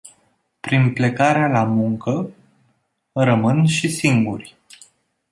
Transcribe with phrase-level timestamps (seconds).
[0.59, 2.29] Prin plecarea la muncă,
[3.11, 4.55] rămân și singuri.